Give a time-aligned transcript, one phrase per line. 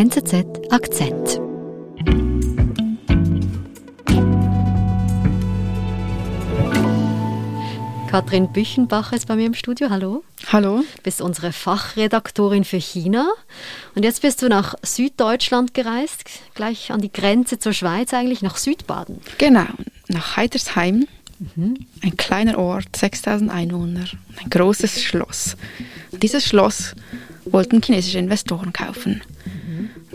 [0.00, 1.42] NZZ Akzent.
[8.10, 9.90] Katrin Büchenbach ist bei mir im Studio.
[9.90, 10.24] Hallo.
[10.50, 10.78] Hallo.
[10.96, 13.28] Du bist unsere Fachredaktorin für China.
[13.94, 16.24] Und jetzt bist du nach Süddeutschland gereist,
[16.54, 19.20] gleich an die Grenze zur Schweiz eigentlich, nach Südbaden.
[19.36, 19.66] Genau,
[20.08, 21.08] nach Heidersheim.
[21.56, 21.76] Mhm.
[22.00, 24.06] Ein kleiner Ort, 6000 Einwohner,
[24.42, 25.58] ein großes Schloss.
[26.10, 26.94] Dieses Schloss
[27.44, 29.20] wollten chinesische Investoren kaufen.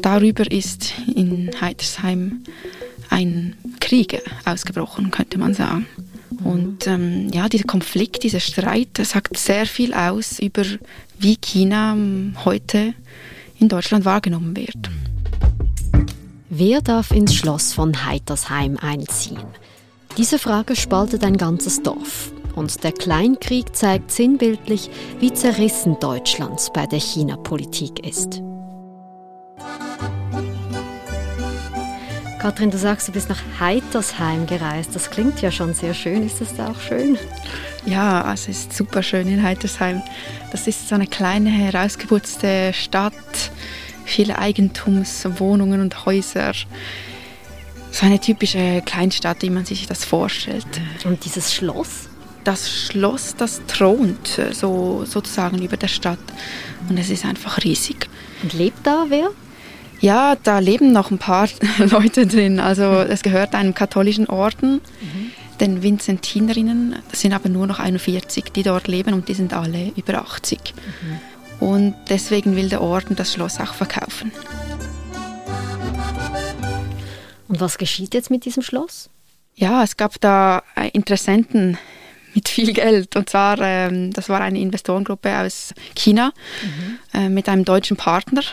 [0.05, 2.44] Darüber ist in Heidersheim
[3.09, 5.88] ein Krieg ausgebrochen, könnte man sagen.
[6.44, 10.62] Und ähm, ja, dieser Konflikt, dieser Streit, sagt sehr viel aus über,
[11.18, 12.94] wie China ähm, heute
[13.58, 14.91] in Deutschland wahrgenommen wird.
[16.52, 19.40] Wer darf ins Schloss von Heitersheim einziehen?
[20.20, 22.31] Diese Frage spaltet ein ganzes Dorf.
[22.53, 24.88] Und der Kleinkrieg zeigt sinnbildlich,
[25.20, 28.44] wie zerrissen Deutschland bei der China-Politik ist.
[32.46, 34.92] Kathrin, du sagst, du bist nach Heitersheim gereist.
[34.94, 36.24] Das klingt ja schon sehr schön.
[36.24, 37.18] Ist das da auch schön?
[37.88, 40.04] Ja, es ist super schön in Heitersheim.
[40.52, 43.52] Das ist so eine kleine, herausgeputzte Stadt,
[44.04, 46.52] viele Eigentumswohnungen und Häuser.
[47.90, 50.68] So eine typische Kleinstadt, wie man sich das vorstellt.
[51.04, 52.10] Und dieses Schloss?
[52.44, 56.20] Das Schloss, das thront so, sozusagen über der Stadt.
[56.90, 58.08] Und es ist einfach riesig.
[58.44, 59.32] Und lebt da wer?
[60.06, 62.59] Ja, da leben noch ein paar Leute drin.
[62.59, 65.31] Also es gehört einem katholischen Orden, mhm.
[65.59, 66.98] den Vincentinerinnen.
[67.09, 70.59] Das sind aber nur noch 41, die dort leben und die sind alle über 80.
[70.76, 71.67] Mhm.
[71.67, 74.31] Und deswegen will der Orden das Schloss auch verkaufen.
[77.48, 79.09] Und was geschieht jetzt mit diesem Schloss?
[79.56, 80.61] Ja, es gab da
[80.94, 81.80] Interessenten
[82.36, 83.16] mit viel Geld.
[83.16, 87.00] Und zwar, ähm, das war eine Investorengruppe aus China mhm.
[87.20, 88.44] äh, mit einem deutschen Partner.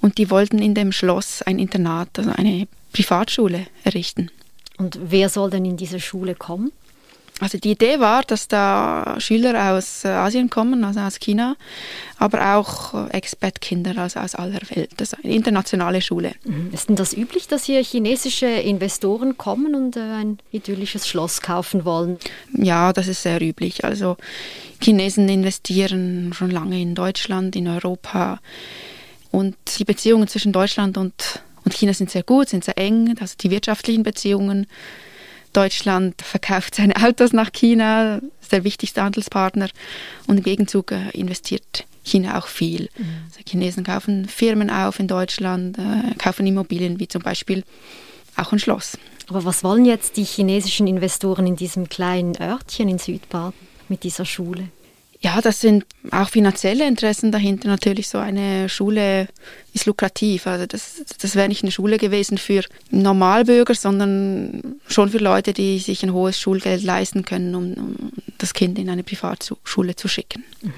[0.00, 4.30] Und die wollten in dem Schloss ein Internat, also eine Privatschule errichten.
[4.78, 6.72] Und wer soll denn in diese Schule kommen?
[7.38, 11.56] Also die Idee war, dass da Schüler aus äh, Asien kommen, also aus China,
[12.18, 14.92] aber auch äh, Expat-Kinder, also aus aller Welt.
[14.96, 16.32] Das ist eine internationale Schule.
[16.44, 16.70] Mhm.
[16.72, 21.84] Ist denn das üblich, dass hier chinesische Investoren kommen und äh, ein idyllisches Schloss kaufen
[21.84, 22.16] wollen?
[22.54, 23.84] Ja, das ist sehr üblich.
[23.84, 24.16] Also
[24.80, 28.40] Chinesen investieren schon lange in Deutschland, in Europa,
[29.30, 33.34] und die Beziehungen zwischen Deutschland und, und China sind sehr gut, sind sehr eng, also
[33.40, 34.66] die wirtschaftlichen Beziehungen.
[35.52, 39.68] Deutschland verkauft seine Autos nach China, ist der wichtigste Handelspartner.
[40.26, 42.88] Und im Gegenzug äh, investiert China auch viel.
[42.96, 43.06] Mhm.
[43.26, 47.64] Also Chinesen kaufen Firmen auf in Deutschland, äh, kaufen Immobilien wie zum Beispiel
[48.36, 48.98] auch ein Schloss.
[49.28, 53.54] Aber was wollen jetzt die chinesischen Investoren in diesem kleinen Örtchen in Südbaden
[53.88, 54.68] mit dieser Schule?
[55.26, 57.66] Ja, das sind auch finanzielle Interessen dahinter.
[57.66, 59.26] Natürlich, so eine Schule
[59.74, 60.46] ist lukrativ.
[60.46, 65.80] Also das, das wäre nicht eine Schule gewesen für Normalbürger, sondern schon für Leute, die
[65.80, 70.44] sich ein hohes Schulgeld leisten können, um, um das Kind in eine Privatschule zu schicken.
[70.62, 70.72] Mhm.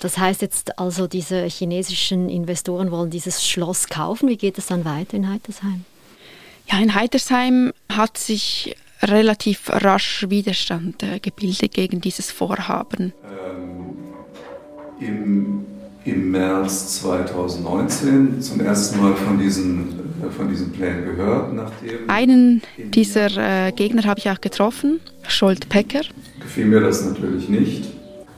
[0.00, 4.28] Das heißt jetzt also, diese chinesischen Investoren wollen dieses Schloss kaufen.
[4.28, 5.86] Wie geht es dann weiter in Heitersheim?
[6.70, 13.12] Ja, in Heitersheim hat sich relativ rasch Widerstand äh, gebildet gegen dieses Vorhaben.
[13.24, 13.83] Ähm,
[15.00, 15.66] im,
[16.04, 21.54] Im März 2019 zum ersten Mal von diesen, äh, von diesen Plänen gehört.
[21.54, 26.02] Nachdem Einen dieser äh, Gegner habe ich auch getroffen, Scholt Pecker.
[26.40, 27.92] Gefiel mir das natürlich nicht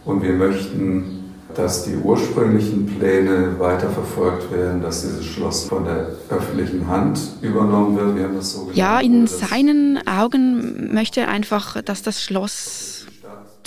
[0.05, 1.17] und wir möchten
[1.56, 8.17] dass die ursprünglichen Pläne weiterverfolgt werden, dass dieses Schloss von der öffentlichen Hand übernommen wird.
[8.17, 12.95] Wir haben das so ja, in seinen Augen möchte er einfach, dass das Schloss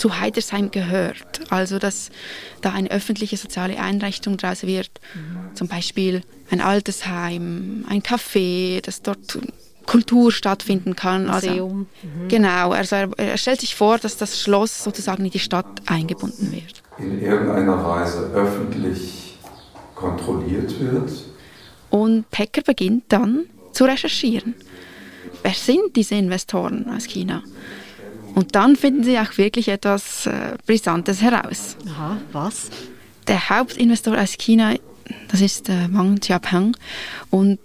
[0.00, 1.40] zu Heidersheim gehört.
[1.50, 2.10] Also, dass
[2.60, 4.90] da eine öffentliche soziale Einrichtung draus wird.
[5.14, 5.54] Mhm.
[5.54, 9.38] Zum Beispiel ein Altersheim, ein Café, dass dort
[9.86, 11.28] Kultur stattfinden kann.
[11.28, 11.86] Also Museum.
[12.02, 12.28] Also, mhm.
[12.28, 16.52] Genau, also er, er stellt sich vor, dass das Schloss sozusagen in die Stadt eingebunden
[16.52, 19.38] wird in irgendeiner Weise öffentlich
[19.94, 21.10] kontrolliert wird.
[21.90, 24.54] Und Pecker beginnt dann zu recherchieren.
[25.42, 27.42] Wer sind diese Investoren aus China?
[28.34, 31.76] Und dann finden sie auch wirklich etwas äh, Brisantes heraus.
[31.88, 32.70] Aha, was?
[33.26, 34.74] Der Hauptinvestor aus China,
[35.30, 36.76] das ist äh, Wang Jiapeng
[37.30, 37.60] und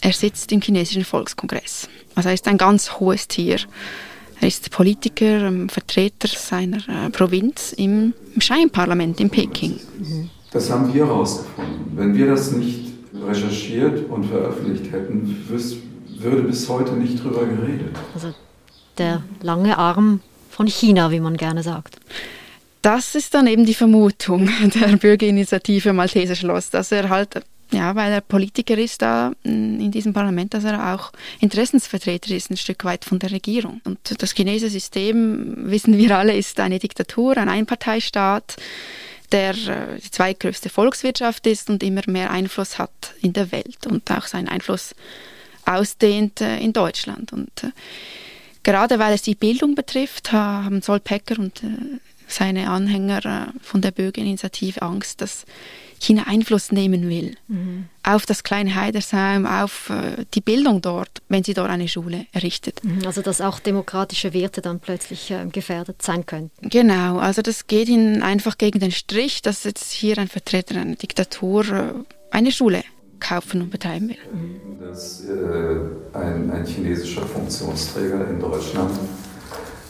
[0.00, 1.88] er sitzt im chinesischen Volkskongress.
[2.14, 3.58] Also er ist ein ganz hohes Tier.
[4.40, 9.80] Er ist Politiker, ähm, Vertreter seiner äh, Provinz im, im Scheinparlament in Peking.
[10.50, 11.92] Das haben wir herausgefunden.
[11.94, 12.92] Wenn wir das nicht
[13.26, 15.46] recherchiert und veröffentlicht hätten,
[16.18, 17.96] würde bis heute nicht drüber geredet.
[18.14, 18.34] Also
[18.98, 20.20] der lange Arm
[20.50, 21.98] von China, wie man gerne sagt.
[22.82, 28.12] Das ist dann eben die Vermutung der Bürgerinitiative Malteser Schloss, dass er halt Ja, weil
[28.12, 31.10] er Politiker ist da mm, in diesem Parlament, dass er auch
[31.40, 33.80] Interessensvertreter ist, ein Stück weit von der Regierung.
[33.84, 38.56] Und das chinesische System, wissen wir alle, ist eine Diktatur, ein Einparteistaat,
[39.32, 44.08] der äh, die zweitgrößte Volkswirtschaft ist und immer mehr Einfluss hat in der Welt und
[44.12, 44.94] auch seinen Einfluss
[45.64, 47.32] ausdehnt äh, in Deutschland.
[47.32, 47.72] Und äh,
[48.66, 51.62] gerade weil es die Bildung betrifft, haben Solpecker und
[52.26, 55.44] seine Anhänger von der Bürgerinitiative Angst, dass
[56.00, 57.86] China Einfluss nehmen will mhm.
[58.02, 62.84] auf das kleine Heidersheim, auf äh, die Bildung dort, wenn sie dort eine Schule errichtet.
[62.84, 63.06] Mhm.
[63.06, 66.68] Also dass auch demokratische Werte dann plötzlich äh, gefährdet sein könnten.
[66.68, 70.96] Genau, also das geht ihnen einfach gegen den Strich, dass jetzt hier ein Vertreter einer
[70.96, 71.92] Diktatur äh,
[72.30, 72.84] eine Schule
[73.20, 74.16] kaufen und betreiben will.
[74.80, 78.92] Dass äh, ein, ein chinesischer Funktionsträger in Deutschland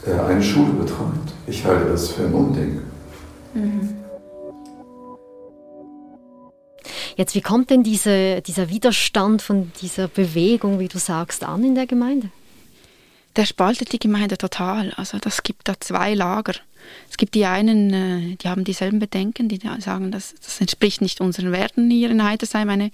[0.06, 1.32] äh, eine Schule betreibt.
[1.46, 2.82] Ich halte das für ein Unding.
[3.54, 3.96] Mhm.
[7.16, 11.74] Jetzt, wie kommt denn diese, dieser Widerstand von dieser Bewegung, wie du sagst, an in
[11.74, 12.28] der Gemeinde?
[13.36, 14.92] Der spaltet die Gemeinde total.
[14.96, 16.54] Also das gibt da zwei Lager.
[17.10, 21.20] Es gibt die einen, äh, die haben dieselben Bedenken, die sagen, das, das entspricht nicht
[21.20, 22.90] unseren Werten hier in Heidersheim, eine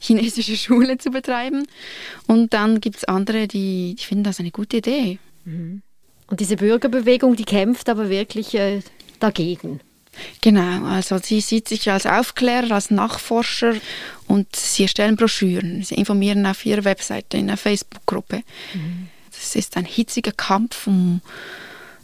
[0.00, 1.66] chinesische Schule zu betreiben.
[2.26, 5.18] Und dann gibt es andere, die, die finden das eine gute Idee.
[5.44, 5.82] Mhm.
[6.26, 8.80] Und diese Bürgerbewegung, die kämpft aber wirklich äh,
[9.20, 9.80] dagegen.
[10.40, 13.74] Genau, also sie sieht sich als Aufklärer, als Nachforscher
[14.26, 15.82] und sie erstellen Broschüren.
[15.84, 18.42] Sie informieren auf ihrer Webseite, in einer Facebook-Gruppe.
[18.74, 19.08] Mhm.
[19.38, 21.20] Das ist ein hitziger Kampf um,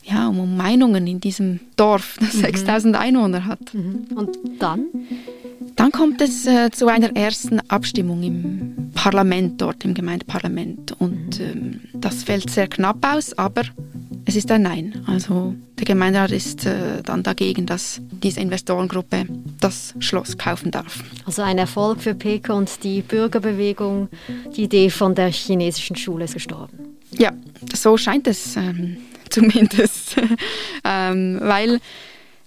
[0.04, 2.40] ja, um Meinungen in diesem Dorf, das mhm.
[2.40, 3.74] 6000 Einwohner hat.
[3.74, 4.06] Mhm.
[4.14, 4.86] Und dann?
[5.76, 10.92] Dann kommt es äh, zu einer ersten Abstimmung im Parlament dort, im Gemeindeparlament.
[11.00, 11.44] Und mhm.
[11.44, 13.62] ähm, das fällt sehr knapp aus, aber
[14.26, 15.04] es ist ein Nein.
[15.06, 19.26] Also der Gemeinderat ist äh, dann dagegen, dass diese Investorengruppe
[19.60, 21.02] das Schloss kaufen darf.
[21.26, 24.08] Also ein Erfolg für Peke und die Bürgerbewegung.
[24.56, 26.83] Die Idee von der chinesischen Schule ist gestorben.
[27.18, 27.32] Ja,
[27.74, 28.98] so scheint es ähm,
[29.30, 30.16] zumindest.
[30.84, 31.80] ähm, weil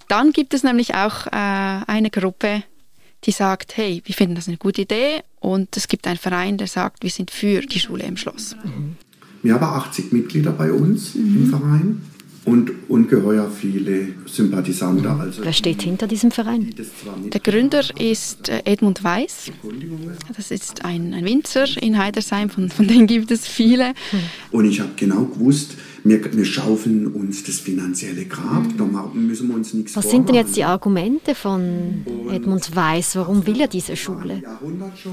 [0.08, 2.64] dann gibt es nämlich auch äh, eine Gruppe,
[3.24, 6.68] die sagt, hey, wir finden das eine gute Idee und es gibt einen Verein, der
[6.68, 8.56] sagt, wir sind für die Schule im Schloss.
[8.64, 8.96] Mhm.
[9.44, 11.38] Wir haben 80 Mitglieder bei uns mhm.
[11.38, 12.02] im Verein
[12.48, 15.06] und ungeheuer viele Sympathisanten.
[15.06, 16.74] Also Wer steht hinter diesem Verein?
[17.34, 19.52] Der Gründer ist äh, Edmund Weiß.
[20.36, 23.94] Das ist ein, ein Winzer in Heidersheim, von, von denen gibt es viele.
[24.52, 25.74] Und ich habe genau gewusst,
[26.06, 28.78] wir, wir schaufeln uns das finanzielle Grab, mhm.
[28.78, 33.18] da müssen wir uns nichts Was sind denn jetzt die Argumente von Edmund Weiß?
[33.18, 34.42] Warum will er diese Schule?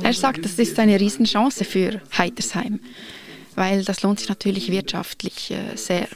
[0.04, 2.78] Er sagt, das ist eine Riesenchance für Heidersheim
[3.56, 6.08] weil das lohnt sich natürlich wirtschaftlich äh, sehr.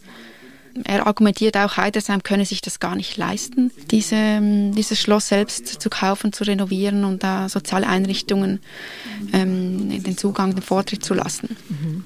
[0.84, 5.66] Er argumentiert auch, Heidersheim könne sich das gar nicht leisten, diese, ähm, dieses Schloss selbst
[5.80, 8.60] zu kaufen, zu renovieren und da soziale Einrichtungen
[9.32, 11.56] ähm, den Zugang, den Vortritt zu lassen.
[11.69, 12.04] Mhm.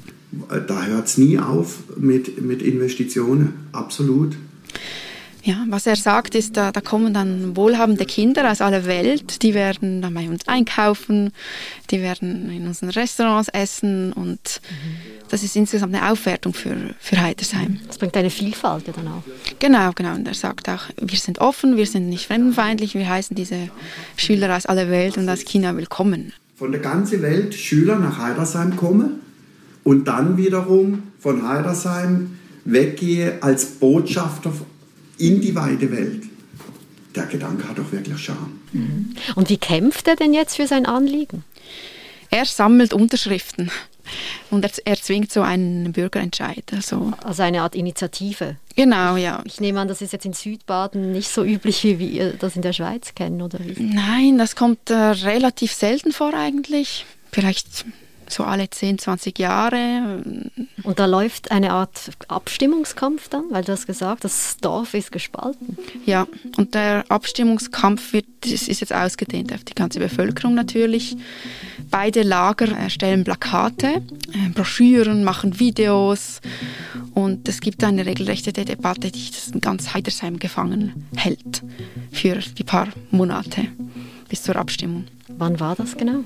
[0.66, 4.36] Da hört es nie auf mit, mit Investitionen, absolut.
[5.44, 9.54] Ja, was er sagt, ist, da, da kommen dann wohlhabende Kinder aus aller Welt, die
[9.54, 11.32] werden dann bei uns einkaufen,
[11.90, 14.96] die werden in unseren Restaurants essen und mhm.
[15.28, 17.80] das ist insgesamt eine Aufwertung für, für Heidersheim.
[17.88, 19.24] Das bringt eine Vielfalt ja dann auch.
[19.58, 20.14] Genau, genau.
[20.14, 23.68] Und er sagt auch, wir sind offen, wir sind nicht fremdenfeindlich, wir heißen diese
[24.16, 26.32] Schüler aus aller Welt und aus China willkommen.
[26.56, 29.20] Von der ganzen Welt Schüler nach Heidersheim kommen
[29.82, 34.52] und dann wiederum von Heidersheim weggehe als Botschafter
[35.22, 36.24] in die weite Welt.
[37.14, 38.60] Der Gedanke hat doch wirklich Charme.
[38.72, 39.14] Mhm.
[39.36, 41.44] Und wie kämpft er denn jetzt für sein Anliegen?
[42.30, 43.70] Er sammelt Unterschriften
[44.50, 46.64] und er, er zwingt so einen Bürgerentscheid.
[46.74, 47.12] Also.
[47.22, 48.56] also eine Art Initiative.
[48.74, 49.42] Genau, ja.
[49.44, 52.62] Ich nehme an, das ist jetzt in Südbaden nicht so üblich, wie wir das in
[52.62, 53.80] der Schweiz kennen, oder wie?
[53.80, 57.04] Nein, das kommt äh, relativ selten vor eigentlich.
[57.30, 57.84] Vielleicht
[58.32, 60.22] so alle 10, 20 Jahre.
[60.82, 65.76] Und da läuft eine Art Abstimmungskampf dann, weil du hast gesagt, das Dorf ist gespalten.
[66.06, 71.16] Ja, und der Abstimmungskampf wird, ist jetzt ausgedehnt auf die ganze Bevölkerung natürlich.
[71.90, 76.40] Beide Lager erstellen Plakate, äh, Broschüren, machen Videos
[77.14, 81.62] und es gibt eine regelrechte Debatte, die das ganz Heidersheim gefangen hält
[82.10, 83.68] für die paar Monate
[84.28, 85.04] bis zur Abstimmung.
[85.28, 86.24] Wann war das genau?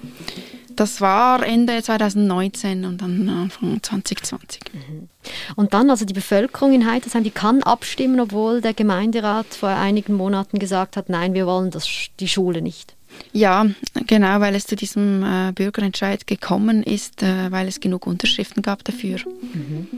[0.76, 4.60] Das war Ende 2019 und dann Anfang 2020.
[4.72, 5.08] Mhm.
[5.56, 10.14] Und dann, also die Bevölkerung in Heitersheim, die kann abstimmen, obwohl der Gemeinderat vor einigen
[10.14, 11.88] Monaten gesagt hat, nein, wir wollen das,
[12.20, 12.94] die Schule nicht.
[13.32, 13.66] Ja,
[14.06, 18.84] genau, weil es zu diesem äh, Bürgerentscheid gekommen ist, äh, weil es genug Unterschriften gab
[18.84, 19.18] dafür.
[19.54, 19.88] Mhm.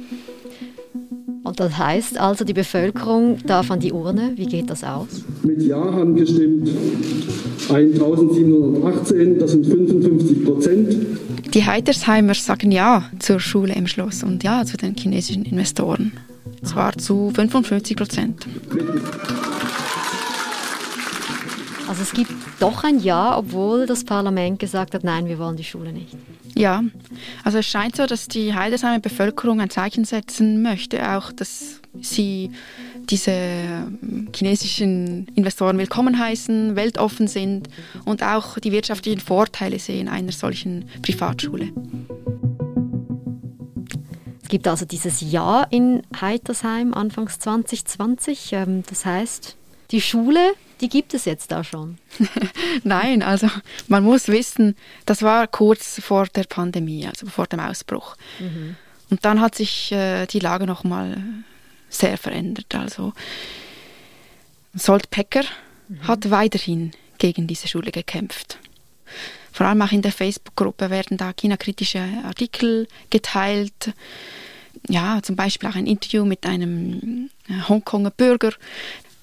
[1.49, 4.33] Und das heißt also, die Bevölkerung darf an die Urne.
[4.37, 5.25] Wie geht das aus?
[5.43, 6.69] Mit Ja haben gestimmt
[7.71, 10.97] 1718, das sind 55 Prozent.
[11.55, 16.13] Die Heitersheimer sagen Ja zur Schule im Schloss und Ja zu den chinesischen Investoren.
[16.63, 18.47] Zwar zu 55 Prozent.
[21.89, 22.31] Also es gibt
[22.61, 26.15] doch ein Ja, obwohl das Parlament gesagt hat, nein, wir wollen die Schule nicht.
[26.55, 26.85] Ja,
[27.45, 32.51] also es scheint so, dass die Heidelsheimer Bevölkerung ein Zeichen setzen möchte, auch dass sie
[33.09, 37.69] diese ähm, chinesischen Investoren willkommen heißen, weltoffen sind
[38.05, 41.73] und auch die wirtschaftlichen Vorteile sehen einer solchen Privatschule.
[44.43, 48.53] Es gibt also dieses Jahr in Heitersheim anfangs 2020.
[48.53, 49.57] Ähm, das heißt,
[49.91, 51.99] die Schule, die gibt es jetzt da schon.
[52.85, 53.49] Nein, also
[53.89, 58.17] man muss wissen, das war kurz vor der Pandemie, also vor dem Ausbruch.
[58.39, 58.77] Mhm.
[59.11, 61.23] Und dann hat sich äh, die Lage nochmal
[61.89, 62.75] sehr verändert.
[62.75, 63.13] Also
[64.75, 65.45] Solt Pecker
[65.89, 66.07] mhm.
[66.07, 68.59] hat weiterhin gegen diese Schule gekämpft.
[69.53, 73.93] Vor allem auch in der Facebook-Gruppe werden da China-kritische Artikel geteilt.
[74.89, 78.53] Ja, zum Beispiel auch ein Interview mit einem äh, Hongkonger Bürger,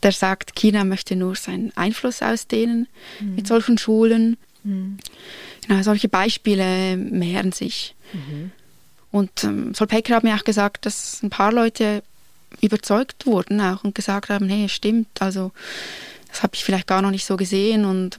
[0.05, 2.87] der sagt, China möchte nur seinen Einfluss ausdehnen
[3.19, 3.35] mhm.
[3.35, 4.37] mit solchen Schulen.
[4.63, 4.97] Mhm.
[5.67, 7.95] Genau, solche Beispiele mehren sich.
[8.13, 8.51] Mhm.
[9.11, 12.03] Und ähm, Solpecker hat mir auch gesagt, dass ein paar Leute
[12.61, 15.51] überzeugt wurden auch und gesagt haben, hey, stimmt, also
[16.27, 18.17] das habe ich vielleicht gar noch nicht so gesehen und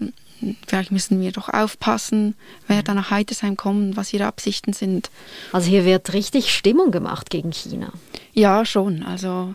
[0.66, 2.34] vielleicht müssen wir doch aufpassen,
[2.66, 5.10] wer da nach Heitersheim kommt was ihre Absichten sind.
[5.52, 7.92] Also hier wird richtig Stimmung gemacht gegen China.
[8.32, 9.02] Ja, schon.
[9.02, 9.54] Also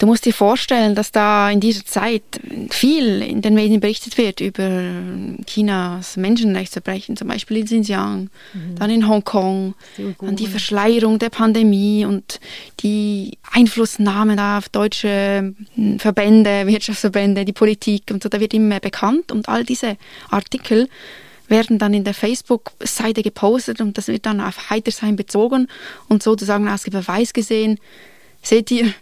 [0.00, 2.22] Du musst dir vorstellen, dass da in dieser Zeit
[2.70, 4.82] viel in den Medien berichtet wird über
[5.44, 8.76] Chinas Menschenrechtsverbrechen, zum Beispiel in Xinjiang, mhm.
[8.78, 9.74] dann in Hongkong,
[10.22, 12.40] dann die Verschleierung der Pandemie und
[12.80, 18.68] die Einflussnahme da auf deutsche hm, Verbände, Wirtschaftsverbände, die Politik und so, da wird immer
[18.68, 19.98] mehr bekannt und all diese
[20.30, 20.88] Artikel
[21.48, 25.68] werden dann in der Facebook-Seite gepostet und das wird dann auf Heitersheim bezogen
[26.08, 27.78] und sozusagen als Beweis gesehen,
[28.40, 28.94] seht ihr,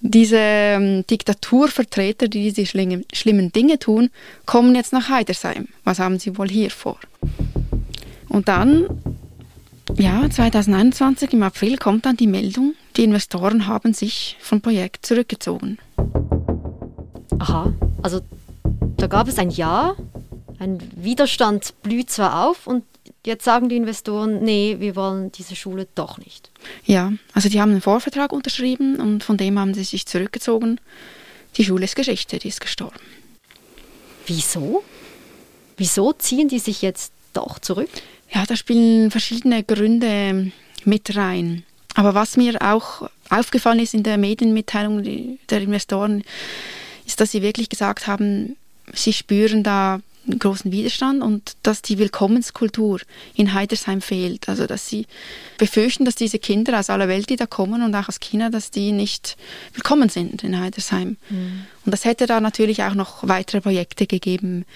[0.00, 4.10] diese ähm, Diktaturvertreter, die diese schlimmen, Dinge tun,
[4.46, 5.68] kommen jetzt nach Heidersheim.
[5.84, 6.98] Was haben sie wohl hier vor?
[8.28, 8.86] Und dann,
[9.96, 15.78] ja, 2021 im April kommt dann die Meldung, die Investoren haben sich vom Projekt zurückgezogen.
[17.38, 18.20] Aha, also
[18.96, 19.96] da gab es ein Ja,
[20.58, 22.84] ein Widerstand blüht zwar auf und
[23.24, 26.50] Jetzt sagen die Investoren, nee, wir wollen diese Schule doch nicht.
[26.84, 30.80] Ja, also die haben einen Vorvertrag unterschrieben und von dem haben sie sich zurückgezogen.
[31.56, 32.98] Die Schule ist Geschichte, die ist gestorben.
[34.26, 34.84] Wieso?
[35.76, 37.90] Wieso ziehen die sich jetzt doch zurück?
[38.30, 40.52] Ja, da spielen verschiedene Gründe
[40.84, 41.64] mit rein.
[41.94, 45.02] Aber was mir auch aufgefallen ist in der Medienmitteilung
[45.50, 46.22] der Investoren,
[47.06, 48.56] ist, dass sie wirklich gesagt haben,
[48.92, 50.00] sie spüren da
[50.36, 53.00] großen Widerstand und dass die Willkommenskultur
[53.34, 54.48] in Heidersheim fehlt.
[54.48, 55.06] Also dass sie
[55.58, 58.70] befürchten, dass diese Kinder aus aller Welt, die da kommen und auch aus China, dass
[58.70, 59.36] die nicht
[59.74, 61.16] willkommen sind in Heidersheim.
[61.30, 61.66] Mhm.
[61.84, 64.66] Und das hätte da natürlich auch noch weitere Projekte gegeben,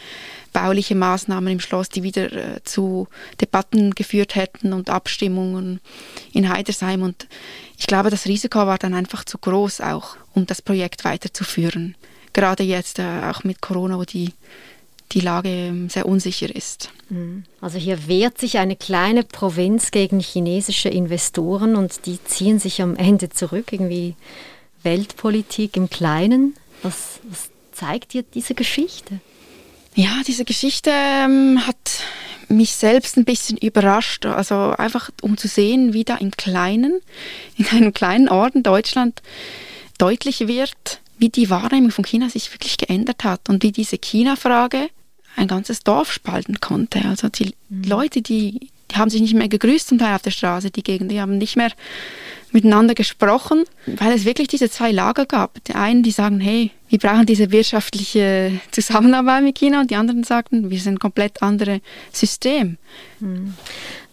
[0.53, 3.09] bauliche Maßnahmen im Schloss, die wieder äh, zu
[3.41, 5.81] Debatten geführt hätten und Abstimmungen
[6.33, 7.03] in Heidersheim.
[7.03, 7.27] Und
[7.79, 11.97] ich glaube, das Risiko war dann einfach zu groß auch, um das Projekt weiterzuführen.
[12.33, 14.33] Gerade jetzt äh, auch mit Corona, wo die
[15.13, 16.91] die Lage ähm, sehr unsicher ist.
[17.09, 17.45] Mhm.
[17.61, 22.97] Also hier wehrt sich eine kleine Provinz gegen chinesische Investoren und die ziehen sich am
[22.97, 24.17] Ende zurück, irgendwie
[24.83, 26.55] Weltpolitik im Kleinen.
[26.83, 29.21] Was, was zeigt dir diese Geschichte?
[29.95, 32.03] Ja, diese Geschichte ähm, hat
[32.49, 34.27] mich selbst ein bisschen überrascht.
[34.27, 37.01] Also einfach um zu sehen, wie da im Kleinen,
[37.57, 39.23] in einem kleinen Ort in Deutschland
[39.99, 44.89] deutlich wird, wie die Wahrnehmung von China sich wirklich geändert hat und wie diese China-Frage
[45.43, 47.05] ein ganzes Dorf spalten konnte.
[47.05, 47.85] Also die mhm.
[47.85, 51.11] Leute, die, die haben sich nicht mehr gegrüßt zum Teil auf der Straße, die Gegend,
[51.11, 51.71] die haben nicht mehr
[52.53, 55.63] miteinander gesprochen, weil es wirklich diese zwei Lager gab.
[55.65, 60.23] Die einen, die sagen, hey, wir brauchen diese wirtschaftliche Zusammenarbeit mit China und die anderen
[60.23, 61.81] sagten, wir sind ein komplett anderes
[62.13, 62.77] System.
[63.21, 63.55] Mhm.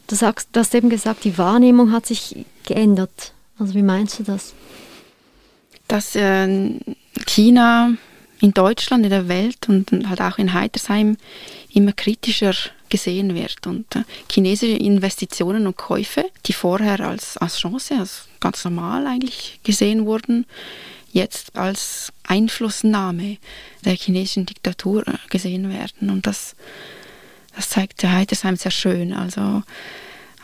[0.08, 3.34] Du, sagst, du hast eben gesagt, die Wahrnehmung hat sich geändert.
[3.58, 4.54] Also wie meinst du das?
[5.90, 6.80] Dass äh,
[7.28, 7.98] China
[8.42, 11.18] in Deutschland, in der Welt und halt auch in Heitersheim
[11.74, 12.54] immer kritischer
[12.90, 13.68] gesehen wird.
[13.68, 19.60] Und äh, chinesische Investitionen und Käufe, die vorher als, als Chance, als ganz normal eigentlich
[19.64, 20.46] gesehen wurden,
[21.12, 23.38] jetzt als Einflussnahme
[23.86, 26.10] der chinesischen Diktatur äh, gesehen werden.
[26.10, 26.56] Und das,
[27.56, 29.14] das zeigt Heitersheim sehr schön.
[29.14, 29.64] Also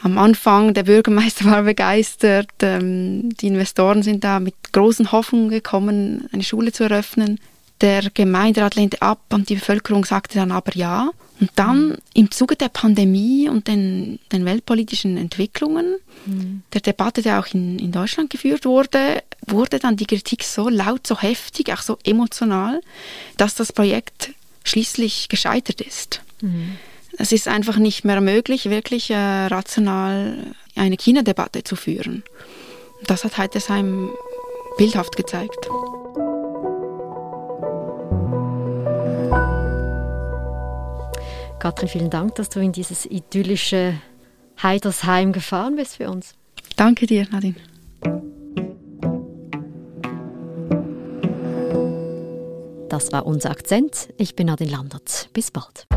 [0.03, 6.29] am Anfang, der Bürgermeister war begeistert, ähm, die Investoren sind da mit großen Hoffnungen gekommen,
[6.31, 7.39] eine Schule zu eröffnen.
[7.81, 11.09] Der Gemeinderat lehnte ab und die Bevölkerung sagte dann aber ja.
[11.41, 16.63] Und dann im Zuge der Pandemie und den, den weltpolitischen Entwicklungen, mhm.
[16.73, 21.05] der Debatte, die auch in, in Deutschland geführt wurde, wurde dann die Kritik so laut,
[21.05, 22.79] so heftig, auch so emotional,
[23.35, 24.31] dass das Projekt
[24.63, 26.21] schließlich gescheitert ist.
[26.41, 26.77] Mhm.
[27.17, 30.37] Es ist einfach nicht mehr möglich, wirklich äh, rational
[30.75, 32.23] eine China-Debatte zu führen.
[33.05, 34.09] Das hat Heitersheim
[34.77, 35.69] bildhaft gezeigt.
[41.59, 43.95] Katrin, vielen Dank, dass du in dieses idyllische
[44.61, 46.33] Heidersheim gefahren bist für uns.
[46.75, 47.55] Danke dir, Nadine.
[52.89, 54.09] Das war unser Akzent.
[54.17, 55.29] Ich bin Nadine Landert.
[55.33, 55.87] Bis bald.